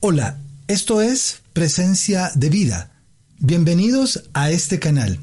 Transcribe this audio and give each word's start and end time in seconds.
Hola, 0.00 0.38
esto 0.68 1.02
es 1.02 1.40
Presencia 1.52 2.30
de 2.36 2.50
Vida. 2.50 2.92
Bienvenidos 3.40 4.30
a 4.32 4.48
este 4.48 4.78
canal. 4.78 5.18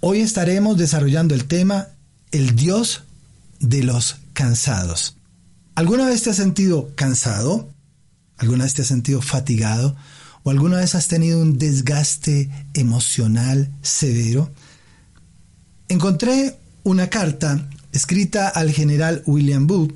Hoy 0.00 0.20
estaremos 0.20 0.78
desarrollando 0.78 1.34
el 1.34 1.44
tema 1.44 1.88
El 2.32 2.56
Dios 2.56 3.02
de 3.60 3.82
los 3.82 4.16
cansados. 4.32 5.18
¿Alguna 5.74 6.06
vez 6.06 6.22
te 6.22 6.30
has 6.30 6.36
sentido 6.36 6.92
cansado? 6.94 7.74
¿Alguna 8.38 8.64
vez 8.64 8.72
te 8.72 8.80
has 8.80 8.88
sentido 8.88 9.20
fatigado? 9.20 9.94
¿O 10.44 10.50
alguna 10.50 10.78
vez 10.78 10.94
has 10.94 11.08
tenido 11.08 11.38
un 11.38 11.58
desgaste 11.58 12.48
emocional 12.72 13.70
severo? 13.82 14.50
Encontré 15.88 16.58
una 16.84 17.10
carta 17.10 17.68
escrita 17.92 18.48
al 18.48 18.70
general 18.70 19.22
William 19.26 19.66
Booth 19.66 19.92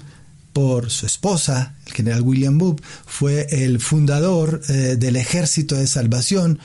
por 0.52 0.90
su 0.90 1.06
esposa, 1.06 1.76
el 1.86 1.92
general 1.92 2.22
William 2.22 2.58
Booth, 2.58 2.82
fue 3.06 3.46
el 3.50 3.80
fundador 3.80 4.60
eh, 4.68 4.96
del 4.98 5.16
Ejército 5.16 5.76
de 5.76 5.86
Salvación, 5.86 6.58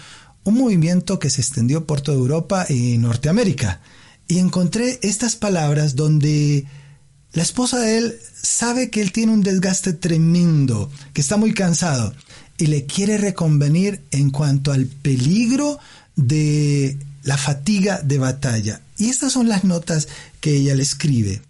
un 0.43 0.55
movimiento 0.55 1.20
que 1.20 1.29
se 1.29 1.41
extendió 1.41 1.85
por 1.85 2.01
toda 2.01 2.18
Europa 2.18 2.65
y 2.70 2.98
Norteamérica. 2.98 3.82
Y 4.27 4.40
encontré 4.40 4.99
estas 5.04 5.35
palabras 5.35 5.96
donde 5.96 6.65
la 7.34 7.43
esposa 7.43 7.79
de 7.79 7.98
él 7.98 8.20
sabe 8.41 8.90
que 8.90 9.01
él 9.01 9.12
tiene 9.12 9.34
un 9.34 9.41
desgaste 9.41 9.93
tremendo, 9.93 10.90
que 11.13 11.21
está 11.21 11.37
muy 11.37 11.54
cansado 11.54 12.13
y 12.57 12.68
le 12.68 12.85
quiere 12.85 13.18
reconvenir 13.18 14.02
en 14.12 14.29
cuanto 14.29 14.71
al 14.71 14.85
peligro 14.85 15.79
de 16.15 16.98
la 17.24 17.37
fatiga 17.37 18.02
de 18.02 18.20
batalla. 18.20 18.81
Y 18.98 19.09
estas 19.09 19.34
son 19.34 19.49
las 19.49 19.63
notas 19.63 20.07
que 20.40 20.55
ella 20.55 20.76
le 20.76 20.84
escribe. 20.84 21.41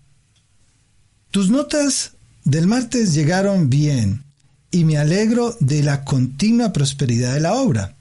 Tus 1.31 1.49
notas 1.49 2.14
del 2.45 2.67
martes 2.67 3.13
llegaron 3.13 3.69
bien 3.69 4.23
y 4.71 4.85
me 4.85 4.97
alegro 4.97 5.57
de 5.59 5.83
la 5.83 6.05
continua 6.05 6.71
prosperidad 6.71 7.33
de 7.33 7.39
la 7.39 7.55
obra. 7.55 7.95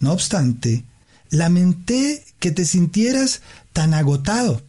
No 0.00 0.12
obstante, 0.12 0.84
lamenté 1.30 2.24
que 2.40 2.50
te 2.50 2.64
sintieras 2.64 3.40
tan 3.72 3.94
agotado. 3.94 4.60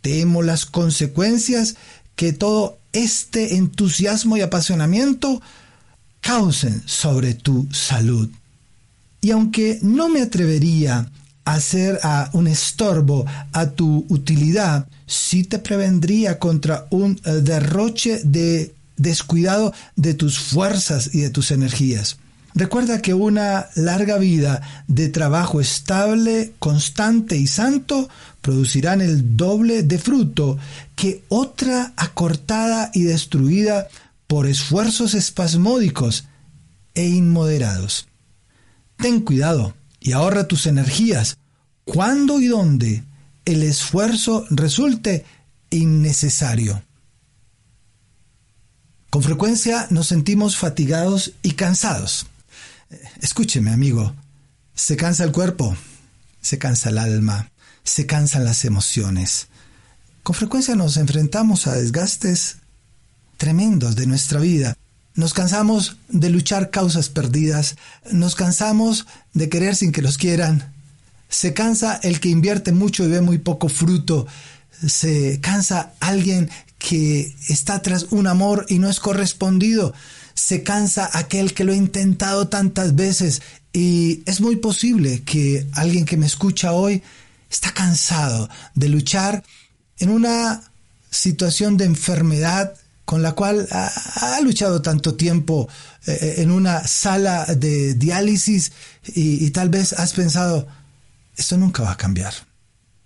Temo 0.00 0.42
las 0.42 0.64
consecuencias 0.66 1.76
que 2.16 2.32
todo 2.32 2.78
este 2.92 3.56
entusiasmo 3.56 4.36
y 4.36 4.40
apasionamiento 4.40 5.42
causen 6.22 6.82
sobre 6.86 7.34
tu 7.34 7.68
salud. 7.72 8.30
Y 9.20 9.30
aunque 9.32 9.78
no 9.82 10.08
me 10.08 10.22
atrevería 10.22 11.10
hacer 11.54 11.98
a 12.02 12.30
un 12.32 12.46
estorbo 12.46 13.26
a 13.52 13.70
tu 13.70 14.06
utilidad, 14.08 14.86
sí 15.06 15.44
te 15.44 15.58
prevendría 15.58 16.38
contra 16.38 16.86
un 16.90 17.20
eh, 17.24 17.32
derroche 17.42 18.20
de 18.24 18.74
descuidado 18.96 19.72
de 19.96 20.14
tus 20.14 20.38
fuerzas 20.38 21.14
y 21.14 21.20
de 21.20 21.30
tus 21.30 21.50
energías. 21.50 22.18
Recuerda 22.54 23.00
que 23.00 23.14
una 23.14 23.68
larga 23.76 24.18
vida 24.18 24.60
de 24.88 25.08
trabajo 25.08 25.60
estable, 25.60 26.52
constante 26.58 27.36
y 27.36 27.46
santo 27.46 28.08
producirán 28.40 29.00
el 29.00 29.36
doble 29.36 29.82
de 29.84 29.98
fruto 29.98 30.58
que 30.96 31.22
otra 31.28 31.92
acortada 31.96 32.90
y 32.92 33.04
destruida 33.04 33.88
por 34.26 34.46
esfuerzos 34.46 35.14
espasmódicos 35.14 36.24
e 36.94 37.06
inmoderados. 37.06 38.08
Ten 38.96 39.20
cuidado 39.20 39.74
y 40.00 40.12
ahorra 40.12 40.48
tus 40.48 40.66
energías 40.66 41.36
cuando 41.90 42.38
y 42.38 42.46
donde 42.46 43.02
el 43.44 43.64
esfuerzo 43.64 44.46
resulte 44.50 45.24
innecesario. 45.70 46.84
Con 49.10 49.24
frecuencia 49.24 49.88
nos 49.90 50.06
sentimos 50.06 50.56
fatigados 50.56 51.32
y 51.42 51.52
cansados. 51.52 52.26
Escúcheme, 53.20 53.72
amigo, 53.72 54.14
se 54.72 54.96
cansa 54.96 55.24
el 55.24 55.32
cuerpo, 55.32 55.76
se 56.40 56.58
cansa 56.58 56.90
el 56.90 56.98
alma, 56.98 57.50
se 57.82 58.06
cansan 58.06 58.44
las 58.44 58.64
emociones. 58.64 59.48
Con 60.22 60.36
frecuencia 60.36 60.76
nos 60.76 60.96
enfrentamos 60.96 61.66
a 61.66 61.74
desgastes 61.74 62.58
tremendos 63.36 63.96
de 63.96 64.06
nuestra 64.06 64.38
vida. 64.38 64.76
Nos 65.16 65.34
cansamos 65.34 65.96
de 66.08 66.30
luchar 66.30 66.70
causas 66.70 67.08
perdidas, 67.08 67.74
nos 68.12 68.36
cansamos 68.36 69.06
de 69.34 69.48
querer 69.48 69.74
sin 69.74 69.90
que 69.90 70.02
los 70.02 70.18
quieran. 70.18 70.72
Se 71.30 71.54
cansa 71.54 71.98
el 72.02 72.20
que 72.20 72.28
invierte 72.28 72.72
mucho 72.72 73.04
y 73.04 73.08
ve 73.08 73.20
muy 73.20 73.38
poco 73.38 73.68
fruto. 73.68 74.26
Se 74.86 75.40
cansa 75.40 75.92
alguien 76.00 76.50
que 76.78 77.34
está 77.48 77.80
tras 77.82 78.06
un 78.10 78.26
amor 78.26 78.66
y 78.68 78.80
no 78.80 78.90
es 78.90 78.98
correspondido. 78.98 79.94
Se 80.34 80.64
cansa 80.64 81.08
aquel 81.12 81.54
que 81.54 81.64
lo 81.64 81.72
ha 81.72 81.76
intentado 81.76 82.48
tantas 82.48 82.96
veces 82.96 83.42
y 83.72 84.22
es 84.26 84.40
muy 84.40 84.56
posible 84.56 85.22
que 85.22 85.66
alguien 85.72 86.04
que 86.04 86.16
me 86.16 86.26
escucha 86.26 86.72
hoy 86.72 87.02
está 87.48 87.72
cansado 87.72 88.48
de 88.74 88.88
luchar 88.88 89.44
en 89.98 90.10
una 90.10 90.62
situación 91.10 91.76
de 91.76 91.84
enfermedad 91.84 92.74
con 93.04 93.22
la 93.22 93.32
cual 93.32 93.68
ha, 93.70 94.40
luchado 94.42 94.82
tanto 94.82 95.14
tiempo 95.16 95.68
eh, 96.06 96.36
en 96.38 96.50
una 96.50 96.86
sala 96.86 97.44
de 97.44 97.94
diálisis 97.94 98.72
y 99.04 99.50
tal 99.50 99.68
vez 99.68 99.92
has 99.92 100.12
pensado, 100.12 100.68
esto 101.36 101.56
nunca 101.56 101.82
va 101.82 101.92
a 101.92 101.96
cambiar. 101.96 102.34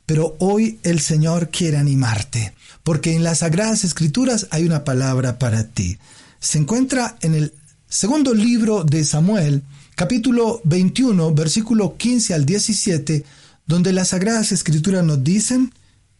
Pero 0.06 0.36
hoy 0.38 0.78
el 0.82 1.00
Señor 1.00 1.48
quiere 1.50 1.78
animarte 1.78 2.54
porque 2.84 3.14
en 3.14 3.24
las 3.24 3.38
Sagradas 3.38 3.82
Escrituras 3.82 4.46
hay 4.50 4.64
una 4.64 4.84
palabra 4.84 5.38
para 5.38 5.64
ti. 5.64 5.98
Se 6.38 6.58
encuentra 6.58 7.16
en 7.22 7.34
el 7.34 7.54
segundo 7.88 8.34
libro 8.34 8.84
de 8.84 9.04
Samuel, 9.04 9.62
capítulo 9.96 10.60
21, 10.64 11.34
versículo 11.34 11.96
15 11.96 12.34
al 12.34 12.44
17, 12.44 13.24
donde 13.66 13.92
las 13.94 14.08
Sagradas 14.08 14.52
Escrituras 14.52 15.02
nos 15.02 15.24
dicen, 15.24 15.72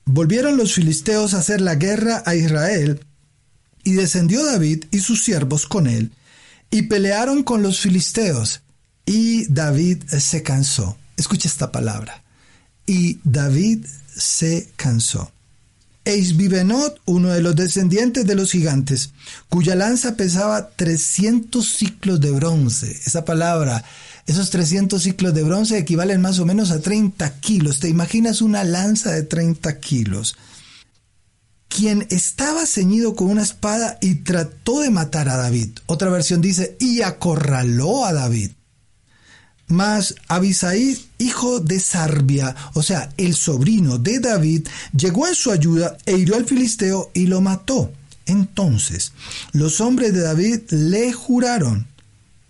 volvieron 0.06 0.56
los 0.56 0.72
filisteos 0.72 1.34
a 1.34 1.38
hacer 1.38 1.60
la 1.60 1.75
guerra 1.75 2.22
a 2.25 2.34
Israel, 2.34 3.00
y 3.84 3.92
descendió 3.92 4.42
David 4.47 4.86
y 4.91 5.00
sus 5.00 5.22
siervos 5.22 5.66
con 5.66 5.86
él, 5.86 6.12
y 6.71 6.82
pelearon 6.82 7.42
con 7.42 7.62
los 7.62 7.78
filisteos, 7.81 8.62
y 9.04 9.44
David 9.53 10.03
se 10.09 10.42
cansó. 10.42 10.97
Escucha 11.17 11.49
esta 11.49 11.73
palabra. 11.73 12.23
Y 12.87 13.19
David 13.25 13.87
se 14.15 14.71
cansó. 14.77 15.31
Eisbibenot, 16.05 17.01
uno 17.07 17.31
de 17.31 17.41
los 17.41 17.57
descendientes 17.57 18.27
de 18.27 18.35
los 18.35 18.53
gigantes, 18.53 19.11
cuya 19.49 19.75
lanza 19.75 20.17
pesaba 20.17 20.69
300 20.69 21.67
ciclos 21.67 22.21
de 22.21 22.31
bronce. 22.31 22.91
Esa 22.91 23.25
palabra, 23.25 23.83
esos 24.27 24.51
300 24.51 25.03
ciclos 25.03 25.33
de 25.33 25.43
bronce 25.43 25.79
equivalen 25.79 26.21
más 26.21 26.39
o 26.39 26.47
menos 26.47 26.71
a 26.71 26.81
30 26.81 27.41
kilos. 27.41 27.81
¿Te 27.81 27.89
imaginas 27.89 28.43
una 28.43 28.65
lanza 28.65 29.13
de 29.13 29.23
30 29.23 29.81
kilos? 29.81 30.37
Quien 31.69 32.07
estaba 32.11 32.67
ceñido 32.67 33.17
con 33.17 33.31
una 33.31 33.43
espada 33.43 33.99
y 34.03 34.17
trató 34.17 34.81
de 34.81 34.91
matar 34.91 35.31
a 35.31 35.37
David. 35.37 35.71
Otra 35.87 36.11
versión 36.11 36.43
dice, 36.43 36.77
y 36.79 37.01
acorraló 37.01 38.05
a 38.05 38.13
David. 38.13 38.51
Mas 39.66 40.15
Abisaí, 40.28 40.99
hijo 41.19 41.61
de 41.61 41.81
Sarbia, 41.81 42.55
o 42.75 42.83
sea, 42.83 43.11
el 43.16 43.34
sobrino 43.34 43.99
de 43.99 44.21
David, 44.21 44.69
llegó 44.97 45.27
en 45.27 45.34
su 45.34 45.51
ayuda 45.51 45.97
e 46.05 46.19
hirió 46.19 46.37
al 46.37 46.45
filisteo 46.45 47.11
y 47.15 47.27
lo 47.27 47.41
mató. 47.41 47.93
Entonces 48.27 49.13
los 49.53 49.81
hombres 49.81 50.13
de 50.13 50.21
David 50.21 50.61
le 50.71 51.13
juraron, 51.13 51.87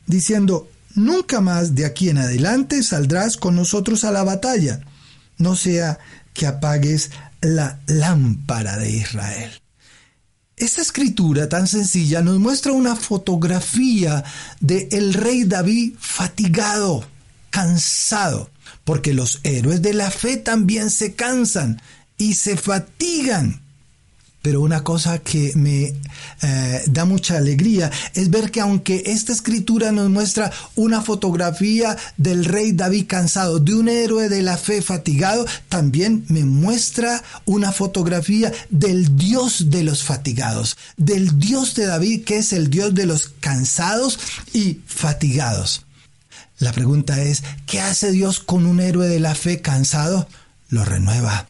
diciendo, 0.06 0.69
Nunca 0.94 1.40
más 1.40 1.75
de 1.75 1.87
aquí 1.87 2.08
en 2.08 2.19
adelante 2.19 2.82
saldrás 2.84 3.37
con 3.37 3.56
nosotros 3.56 4.05
a 4.05 4.12
la 4.12 4.22
batalla, 4.22 4.81
no 5.38 5.56
sea 5.56 5.99
que 6.32 6.46
apagues 6.46 7.10
la 7.40 7.81
lámpara 7.87 8.78
de 8.78 8.90
Israel. 8.90 9.63
Esta 10.56 10.82
escritura 10.82 11.48
tan 11.48 11.66
sencilla 11.66 12.22
nos 12.22 12.38
muestra 12.38 12.72
una 12.72 12.94
fotografía 12.94 14.22
de 14.60 14.88
el 14.92 15.12
rey 15.12 15.44
David 15.44 15.94
fatigado, 15.98 17.04
cansado, 17.50 18.50
porque 18.84 19.14
los 19.14 19.40
héroes 19.42 19.82
de 19.82 19.94
la 19.94 20.12
fe 20.12 20.36
también 20.36 20.90
se 20.90 21.14
cansan 21.14 21.82
y 22.18 22.34
se 22.34 22.56
fatigan. 22.56 23.63
Pero 24.44 24.61
una 24.61 24.85
cosa 24.85 25.20
que 25.20 25.52
me 25.55 25.94
eh, 26.43 26.82
da 26.88 27.06
mucha 27.06 27.38
alegría 27.38 27.91
es 28.12 28.29
ver 28.29 28.50
que 28.50 28.61
aunque 28.61 29.05
esta 29.06 29.32
escritura 29.32 29.91
nos 29.91 30.11
muestra 30.11 30.52
una 30.75 31.00
fotografía 31.00 31.96
del 32.19 32.44
rey 32.44 32.73
David 32.73 33.06
cansado, 33.08 33.58
de 33.58 33.75
un 33.75 33.88
héroe 33.88 34.29
de 34.29 34.43
la 34.43 34.58
fe 34.58 34.82
fatigado, 34.82 35.46
también 35.70 36.26
me 36.29 36.44
muestra 36.44 37.25
una 37.46 37.73
fotografía 37.73 38.52
del 38.69 39.17
Dios 39.17 39.70
de 39.70 39.82
los 39.82 40.05
fatigados, 40.05 40.76
del 40.99 41.38
Dios 41.38 41.75
de 41.75 41.87
David 41.87 42.25
que 42.25 42.37
es 42.37 42.52
el 42.52 42.69
Dios 42.69 42.94
de 42.94 43.06
los 43.06 43.32
cansados 43.41 44.19
y 44.52 44.81
fatigados. 44.85 45.87
La 46.58 46.73
pregunta 46.73 47.23
es, 47.23 47.43
¿qué 47.64 47.81
hace 47.81 48.11
Dios 48.11 48.41
con 48.41 48.67
un 48.67 48.81
héroe 48.81 49.08
de 49.08 49.20
la 49.20 49.35
fe 49.35 49.62
cansado? 49.62 50.29
Lo 50.69 50.85
renueva, 50.85 51.49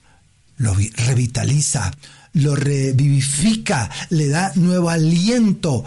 lo 0.59 0.75
revitaliza, 0.75 1.91
lo 2.35 2.55
revivifica, 2.55 3.91
le 4.11 4.29
da 4.29 4.53
nuevo 4.57 4.91
aliento, 4.91 5.85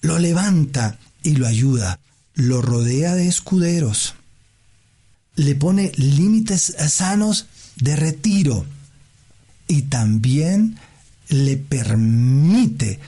lo 0.00 0.18
levanta 0.18 0.98
y 1.22 1.36
lo 1.36 1.46
ayuda, 1.46 2.00
lo 2.34 2.62
rodea 2.62 3.14
de 3.14 3.28
escuderos, 3.28 4.14
le 5.34 5.54
pone 5.54 5.92
límites 5.96 6.74
sanos 6.88 7.46
de 7.76 7.96
retiro 7.96 8.64
y 9.66 9.82
también 9.82 10.78
le 11.28 11.56
permite 11.56 12.98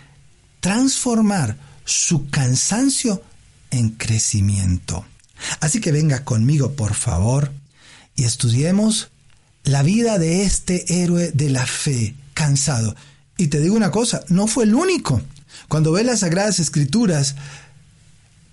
transformar 0.61 1.57
su 1.85 2.29
cansancio 2.29 3.23
en 3.71 3.91
crecimiento. 3.91 5.05
Así 5.61 5.81
que 5.81 5.93
venga 5.93 6.25
conmigo, 6.25 6.73
por 6.73 6.95
favor, 6.95 7.53
y 8.15 8.25
estudiemos 8.25 9.11
la 9.65 9.83
vida 9.83 10.19
de 10.19 10.43
este 10.43 11.03
héroe 11.03 11.31
de 11.33 11.51
la 11.51 11.67
fe, 11.67 12.15
cansado. 12.41 12.97
Y 13.37 13.49
te 13.49 13.61
digo 13.61 13.77
una 13.77 13.91
cosa, 13.91 14.25
no 14.29 14.47
fue 14.47 14.65
el 14.65 14.75
único. 14.75 15.21
Cuando 15.69 15.93
ves 15.93 16.07
las 16.07 16.21
Sagradas 16.21 16.59
Escrituras, 16.59 17.35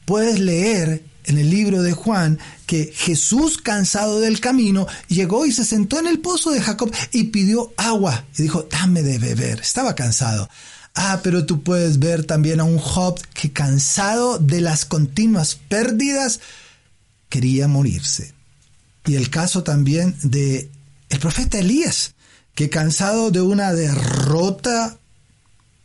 puedes 0.04 0.42
leer 0.42 1.06
en 1.24 1.38
el 1.38 1.50
libro 1.50 1.82
de 1.82 1.94
Juan 1.94 2.38
que 2.66 2.92
Jesús, 2.94 3.58
cansado 3.58 4.20
del 4.20 4.42
camino, 4.42 4.88
llegó 5.08 5.46
y 5.46 5.54
se 5.54 5.64
sentó 5.64 6.00
en 6.00 6.08
el 6.08 6.20
pozo 6.20 6.52
de 6.52 6.60
Jacob 6.60 6.94
y 7.14 7.26
pidió 7.26 7.74
agua 7.78 8.26
y 8.38 8.42
dijo, 8.44 8.68
dame 8.70 9.04
de 9.04 9.20
beber. 9.20 9.62
Estaba 9.62 9.96
cansado. 9.96 10.50
Ah, 10.94 11.22
pero 11.24 11.46
tú 11.46 11.64
puedes 11.64 12.00
ver 12.00 12.26
también 12.26 12.60
a 12.60 12.66
un 12.66 12.78
Job 12.78 13.22
que 13.34 13.54
cansado 13.54 14.38
de 14.38 14.60
las 14.60 14.84
continuas 14.84 15.56
pérdidas, 15.56 16.42
quería 17.30 17.70
morirse. 17.70 18.34
Y 19.06 19.16
el 19.16 19.30
caso 19.30 19.64
también 19.64 20.18
de 20.24 20.70
el 21.10 21.20
profeta 21.20 21.60
Elías, 21.60 22.16
que 22.58 22.72
cansado 22.72 23.30
de 23.30 23.40
una 23.40 23.72
derrota 23.72 24.98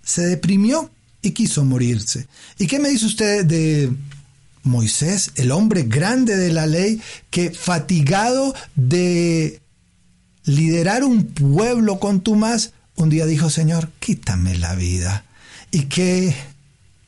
se 0.03 0.23
deprimió 0.23 0.91
y 1.21 1.33
quiso 1.33 1.67
morirse. 1.67 2.29
¿Y 2.59 2.67
qué 2.67 2.79
me 2.79 2.89
dice 2.89 3.05
usted 3.05 3.45
de 3.45 3.93
Moisés, 4.63 5.33
el 5.35 5.51
hombre 5.51 5.83
grande 5.83 6.35
de 6.35 6.51
la 6.51 6.67
ley, 6.67 6.99
que 7.29 7.51
fatigado 7.51 8.55
de 8.75 9.61
liderar 10.45 11.05
un 11.05 11.27
pueblo 11.27 12.01
con 12.01 12.23
más, 12.39 12.73
un 12.97 13.11
día 13.11 13.27
dijo, 13.27 13.51
Señor, 13.51 13.91
quítame 13.99 14.57
la 14.57 14.75
vida. 14.75 15.27
¿Y 15.73 15.83
qué 15.83 16.35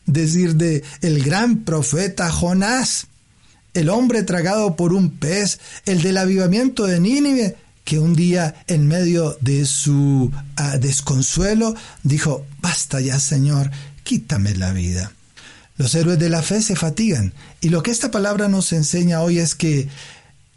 decir 0.04 0.56
de 0.56 0.84
el 1.00 1.24
gran 1.24 1.60
profeta 1.60 2.30
Jonás, 2.30 3.06
el 3.72 3.88
hombre 3.88 4.24
tragado 4.24 4.76
por 4.76 4.92
un 4.92 5.08
pez, 5.08 5.58
el 5.86 6.02
del 6.02 6.18
avivamiento 6.18 6.84
de 6.84 7.00
Nínive, 7.00 7.56
que 7.84 7.98
un 7.98 8.14
día 8.14 8.54
en 8.66 8.86
medio 8.88 9.36
de 9.40 9.66
su 9.66 10.32
ah, 10.56 10.78
desconsuelo 10.78 11.74
dijo, 12.02 12.46
basta 12.60 13.00
ya 13.00 13.20
Señor, 13.20 13.70
quítame 14.02 14.54
la 14.54 14.72
vida. 14.72 15.12
Los 15.76 15.94
héroes 15.94 16.18
de 16.18 16.30
la 16.30 16.42
fe 16.42 16.62
se 16.62 16.76
fatigan 16.76 17.32
y 17.60 17.68
lo 17.68 17.82
que 17.82 17.90
esta 17.90 18.10
palabra 18.10 18.48
nos 18.48 18.72
enseña 18.72 19.20
hoy 19.20 19.38
es 19.38 19.54
que 19.54 19.88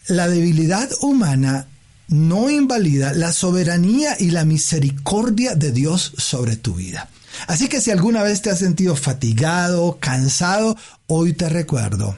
la 0.07 0.27
debilidad 0.27 0.89
humana 1.01 1.67
no 2.07 2.49
invalida 2.49 3.13
la 3.13 3.33
soberanía 3.33 4.15
y 4.19 4.31
la 4.31 4.45
misericordia 4.45 5.55
de 5.55 5.71
Dios 5.71 6.13
sobre 6.17 6.55
tu 6.55 6.75
vida. 6.75 7.09
Así 7.47 7.67
que 7.67 7.81
si 7.81 7.91
alguna 7.91 8.23
vez 8.23 8.41
te 8.41 8.49
has 8.49 8.59
sentido 8.59 8.95
fatigado, 8.95 9.97
cansado, 9.99 10.77
hoy 11.07 11.33
te 11.33 11.49
recuerdo, 11.49 12.17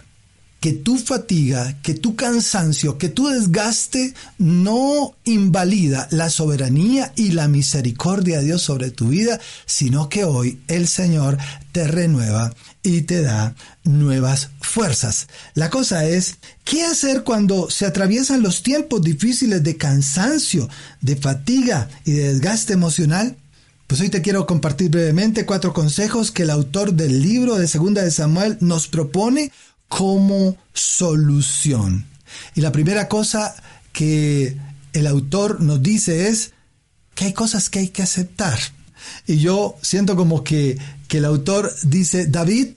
que 0.60 0.74
tu 0.74 0.98
fatiga, 0.98 1.78
que 1.82 1.94
tu 1.94 2.16
cansancio, 2.16 2.98
que 2.98 3.10
tu 3.10 3.28
desgaste 3.30 4.14
no 4.38 5.16
invalida 5.24 6.08
la 6.12 6.30
soberanía 6.30 7.14
y 7.16 7.32
la 7.32 7.48
misericordia 7.48 8.40
de 8.40 8.46
Dios 8.46 8.62
sobre 8.62 8.92
tu 8.92 9.10
vida, 9.10 9.40
sino 9.66 10.10
que 10.10 10.26
hoy 10.26 10.60
el 10.68 10.88
Señor 10.88 11.38
te 11.72 11.88
renueva 11.88 12.54
y 12.84 13.02
te 13.02 13.22
da 13.22 13.56
nuevas 13.84 14.50
fuerzas. 14.62 15.28
La 15.54 15.70
cosa 15.70 16.06
es, 16.06 16.38
¿qué 16.66 16.84
hacer 16.84 17.24
cuando 17.24 17.70
se 17.70 17.86
atraviesan 17.86 18.42
los 18.42 18.64
tiempos 18.64 19.02
difíciles 19.02 19.64
de 19.64 19.78
cansancio, 19.78 20.70
de 21.02 21.16
fatiga 21.16 21.90
y 22.04 22.12
de 22.12 22.34
desgaste 22.34 22.74
emocional? 22.74 23.38
Pues 23.88 24.02
hoy 24.02 24.10
te 24.10 24.22
quiero 24.22 24.46
compartir 24.46 24.92
brevemente 24.92 25.48
cuatro 25.48 25.74
consejos 25.74 26.32
que 26.32 26.44
el 26.44 26.52
autor 26.52 26.94
del 26.94 27.24
libro 27.24 27.56
de 27.56 27.68
Segunda 27.68 28.04
de 28.04 28.12
Samuel 28.12 28.58
nos 28.60 28.88
propone 28.88 29.52
como 29.90 30.56
solución. 30.74 32.06
Y 32.56 32.62
la 32.62 32.72
primera 32.72 33.10
cosa 33.10 33.56
que 33.92 34.56
el 34.94 35.08
autor 35.08 35.62
nos 35.62 35.84
dice 35.84 36.30
es 36.30 36.52
que 37.16 37.26
hay 37.26 37.34
cosas 37.34 37.70
que 37.70 37.80
hay 37.80 37.90
que 37.90 38.04
aceptar. 38.04 38.58
Y 39.28 39.40
yo 39.40 39.76
siento 39.82 40.16
como 40.16 40.44
que, 40.44 40.78
que 41.08 41.18
el 41.18 41.26
autor 41.26 41.74
dice, 41.84 42.28
David, 42.28 42.70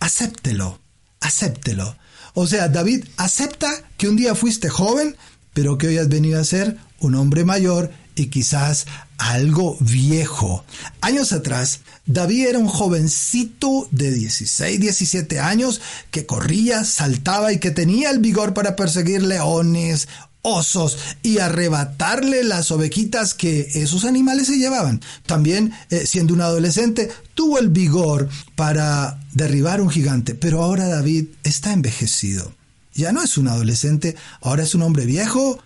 acéptelo, 0.00 0.78
acéptelo. 1.20 1.96
O 2.34 2.46
sea, 2.46 2.68
David 2.68 3.04
acepta 3.16 3.70
que 3.96 4.08
un 4.08 4.16
día 4.16 4.34
fuiste 4.34 4.68
joven, 4.68 5.16
pero 5.54 5.78
que 5.78 5.88
hoy 5.88 5.98
has 5.98 6.08
venido 6.08 6.38
a 6.38 6.44
ser 6.44 6.76
un 7.00 7.14
hombre 7.14 7.44
mayor 7.44 7.90
y 8.16 8.26
quizás 8.26 8.86
algo 9.18 9.76
viejo. 9.80 10.64
Años 11.00 11.32
atrás, 11.32 11.80
David 12.06 12.48
era 12.48 12.58
un 12.58 12.68
jovencito 12.68 13.88
de 13.90 14.10
16, 14.10 14.80
17 14.80 15.38
años 15.38 15.80
que 16.10 16.26
corría, 16.26 16.84
saltaba 16.84 17.52
y 17.52 17.58
que 17.58 17.70
tenía 17.70 18.10
el 18.10 18.18
vigor 18.18 18.54
para 18.54 18.74
perseguir 18.74 19.22
leones, 19.22 20.08
osos 20.42 20.96
y 21.22 21.38
arrebatarle 21.38 22.44
las 22.44 22.70
ovejitas 22.70 23.34
que 23.34 23.68
esos 23.74 24.04
animales 24.04 24.46
se 24.46 24.58
llevaban. 24.58 25.00
También, 25.26 25.72
eh, 25.90 26.06
siendo 26.06 26.34
un 26.34 26.40
adolescente, 26.40 27.10
tuvo 27.34 27.58
el 27.58 27.68
vigor 27.68 28.28
para 28.54 29.20
derribar 29.34 29.80
un 29.80 29.90
gigante, 29.90 30.34
pero 30.34 30.62
ahora 30.62 30.86
David 30.86 31.26
está 31.42 31.72
envejecido. 31.72 32.54
Ya 32.94 33.12
no 33.12 33.22
es 33.22 33.36
un 33.36 33.48
adolescente, 33.48 34.16
ahora 34.40 34.62
es 34.62 34.74
un 34.74 34.82
hombre 34.82 35.04
viejo 35.04 35.58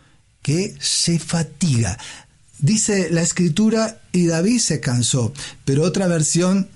que 0.43 0.75
se 0.81 1.19
fatiga. 1.19 1.99
Dice 2.61 3.09
la 3.11 3.23
escritura, 3.23 4.01
y 4.13 4.27
David 4.27 4.59
se 4.59 4.81
cansó, 4.81 5.33
pero 5.65 5.83
otra 5.83 6.07
versión 6.07 6.69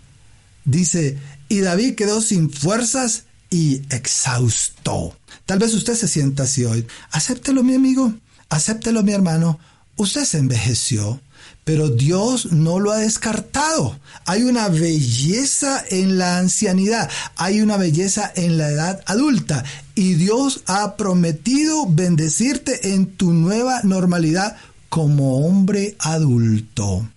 dice, 0.64 1.18
y 1.48 1.60
David 1.60 1.94
quedó 1.94 2.22
sin 2.22 2.50
fuerzas 2.50 3.24
y 3.50 3.82
exhausto. 3.94 5.16
Tal 5.46 5.58
vez 5.58 5.74
usted 5.74 5.94
se 5.94 6.08
sienta 6.08 6.44
así 6.44 6.64
hoy. 6.64 6.86
Acéptelo, 7.10 7.62
mi 7.62 7.74
amigo, 7.74 8.14
acéptelo, 8.48 9.02
mi 9.02 9.12
hermano. 9.12 9.58
Usted 9.96 10.24
se 10.24 10.38
envejeció, 10.38 11.20
pero 11.64 11.88
Dios 11.88 12.52
no 12.52 12.80
lo 12.80 12.90
ha 12.90 12.98
descartado. 12.98 13.98
Hay 14.26 14.42
una 14.42 14.68
belleza 14.68 15.84
en 15.90 16.18
la 16.18 16.38
ancianidad, 16.38 17.10
hay 17.36 17.60
una 17.60 17.76
belleza 17.76 18.32
en 18.34 18.58
la 18.58 18.70
edad 18.70 19.02
adulta 19.06 19.64
y 19.94 20.14
Dios 20.14 20.62
ha 20.66 20.96
prometido 20.96 21.86
bendecirte 21.86 22.94
en 22.94 23.06
tu 23.06 23.32
nueva 23.32 23.80
normalidad 23.82 24.56
como 24.94 25.44
hombre 25.44 25.96
adulto. 25.98 27.08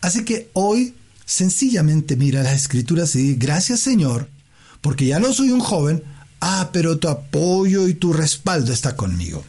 Así 0.00 0.24
que 0.24 0.48
hoy 0.52 0.94
sencillamente 1.24 2.14
mira 2.14 2.44
las 2.44 2.54
escrituras 2.54 3.16
y 3.16 3.34
gracias 3.34 3.80
Señor, 3.80 4.28
porque 4.80 5.06
ya 5.06 5.18
no 5.18 5.32
soy 5.32 5.50
un 5.50 5.58
joven, 5.58 6.04
ah, 6.40 6.70
pero 6.72 7.00
tu 7.00 7.08
apoyo 7.08 7.88
y 7.88 7.94
tu 7.94 8.12
respaldo 8.12 8.72
está 8.72 8.94
conmigo. 8.94 9.44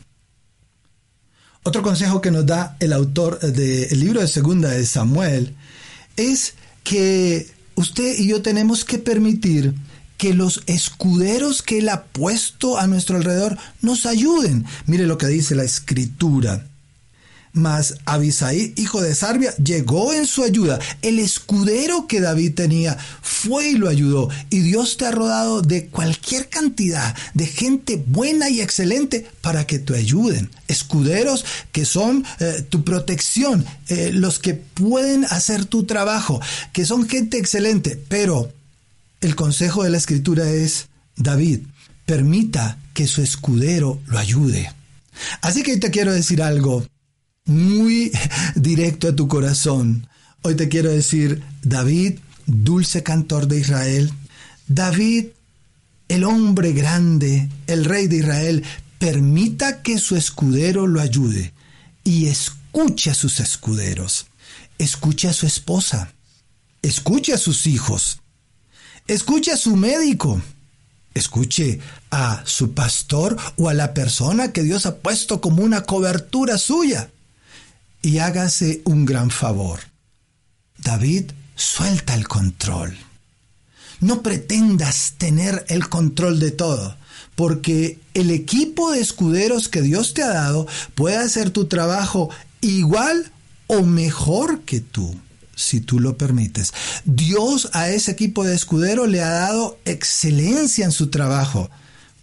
Otro 1.61 1.83
consejo 1.83 2.19
que 2.19 2.31
nos 2.31 2.47
da 2.47 2.77
el 2.79 2.93
autor 2.93 3.39
del 3.39 3.99
libro 3.99 4.19
de 4.19 4.27
Segunda 4.27 4.69
de 4.69 4.87
Samuel 4.87 5.53
es 6.17 6.55
que 6.83 7.47
usted 7.75 8.17
y 8.17 8.25
yo 8.25 8.41
tenemos 8.41 8.85
que 8.85 8.97
permitir 8.97 9.75
que 10.23 10.33
los 10.33 10.63
escuderos 10.67 11.61
que 11.61 11.79
Él 11.79 11.89
ha 11.89 12.05
puesto 12.05 12.77
a 12.77 12.87
nuestro 12.87 13.17
alrededor 13.17 13.57
nos 13.81 14.05
ayuden. 14.05 14.65
Mire 14.85 15.05
lo 15.05 15.17
que 15.17 15.27
dice 15.27 15.53
la 15.53 15.65
escritura. 15.65 16.65
Mas 17.51 17.95
Abisaí, 18.05 18.73
hijo 18.77 19.01
de 19.01 19.15
Sarbia, 19.15 19.53
llegó 19.57 20.13
en 20.13 20.25
su 20.25 20.43
ayuda. 20.43 20.79
El 21.01 21.19
escudero 21.19 22.07
que 22.07 22.21
David 22.21 22.53
tenía 22.53 22.97
fue 23.21 23.71
y 23.71 23.73
lo 23.73 23.89
ayudó. 23.89 24.29
Y 24.49 24.61
Dios 24.61 24.95
te 24.95 25.07
ha 25.07 25.11
rodado 25.11 25.61
de 25.61 25.87
cualquier 25.87 26.47
cantidad 26.47 27.13
de 27.33 27.45
gente 27.45 28.01
buena 28.07 28.49
y 28.49 28.61
excelente 28.61 29.27
para 29.41 29.67
que 29.67 29.77
te 29.77 29.93
ayuden. 29.97 30.49
Escuderos 30.69 31.43
que 31.73 31.83
son 31.83 32.23
eh, 32.39 32.65
tu 32.69 32.85
protección, 32.85 33.65
eh, 33.89 34.11
los 34.13 34.39
que 34.39 34.53
pueden 34.53 35.25
hacer 35.25 35.65
tu 35.65 35.83
trabajo, 35.83 36.39
que 36.71 36.85
son 36.85 37.09
gente 37.09 37.37
excelente. 37.37 38.01
Pero 38.07 38.53
el 39.23 39.35
consejo 39.35 39.83
de 39.83 39.89
la 39.89 39.97
escritura 39.97 40.49
es, 40.49 40.89
David, 41.15 41.61
permita 42.05 42.77
que 42.93 43.07
su 43.07 43.21
escudero 43.21 44.01
lo 44.07 44.19
ayude. 44.19 44.71
Así 45.41 45.63
que 45.63 45.77
te 45.77 45.91
quiero 45.91 46.13
decir 46.13 46.41
algo 46.41 46.85
muy 47.45 48.11
directo 48.55 49.07
a 49.07 49.15
tu 49.15 49.27
corazón. 49.27 50.07
Hoy 50.41 50.55
te 50.55 50.67
quiero 50.67 50.91
decir, 50.91 51.41
David, 51.61 52.19
dulce 52.45 53.03
cantor 53.03 53.47
de 53.47 53.59
Israel, 53.59 54.11
David, 54.67 55.27
el 56.09 56.23
hombre 56.25 56.73
grande, 56.73 57.49
el 57.67 57.85
rey 57.85 58.07
de 58.07 58.17
Israel, 58.17 58.63
permita 58.99 59.81
que 59.81 59.99
su 59.99 60.15
escudero 60.15 60.85
lo 60.85 60.99
ayude 60.99 61.53
y 62.03 62.27
escuche 62.27 63.11
a 63.11 63.13
sus 63.13 63.39
escuderos, 63.39 64.27
escuche 64.77 65.29
a 65.29 65.33
su 65.33 65.45
esposa, 65.45 66.13
escuche 66.81 67.33
a 67.33 67.37
sus 67.37 67.67
hijos, 67.67 68.19
escuche 69.07 69.51
a 69.51 69.57
su 69.57 69.75
médico, 69.75 70.41
escuche 71.13 71.79
a 72.11 72.43
su 72.45 72.73
pastor 72.73 73.37
o 73.57 73.69
a 73.69 73.73
la 73.73 73.93
persona 73.93 74.51
que 74.51 74.63
Dios 74.63 74.85
ha 74.85 74.97
puesto 74.97 75.41
como 75.41 75.63
una 75.63 75.83
cobertura 75.83 76.57
suya 76.57 77.09
y 78.01 78.19
hágase 78.19 78.81
un 78.85 79.05
gran 79.05 79.29
favor. 79.29 79.79
David, 80.77 81.31
suelta 81.55 82.15
el 82.15 82.27
control. 82.27 82.97
No 83.99 84.21
pretendas 84.21 85.13
tener 85.17 85.65
el 85.69 85.87
control 85.87 86.39
de 86.39 86.51
todo, 86.51 86.97
porque 87.35 87.99
el 88.13 88.31
equipo 88.31 88.91
de 88.91 88.99
escuderos 88.99 89.69
que 89.69 89.81
Dios 89.81 90.13
te 90.13 90.23
ha 90.23 90.29
dado 90.29 90.67
puede 90.93 91.15
hacer 91.15 91.51
tu 91.51 91.65
trabajo 91.65 92.29
igual 92.59 93.31
o 93.67 93.83
mejor 93.83 94.61
que 94.61 94.81
tú, 94.81 95.17
si 95.55 95.81
tú 95.81 95.99
lo 95.99 96.17
permites. 96.17 96.73
Dios 97.05 97.69
a 97.73 97.89
ese 97.89 98.11
equipo 98.11 98.43
de 98.43 98.55
escuderos 98.55 99.09
le 99.09 99.21
ha 99.21 99.29
dado 99.29 99.77
excelencia 99.85 100.85
en 100.85 100.91
su 100.91 101.09
trabajo. 101.09 101.69